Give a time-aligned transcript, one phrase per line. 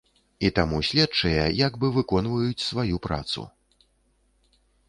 [0.47, 3.47] І таму следчыя як бы выконваюць сваю працу.